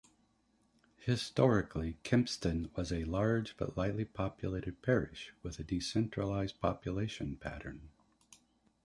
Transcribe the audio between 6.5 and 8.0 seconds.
population pattern.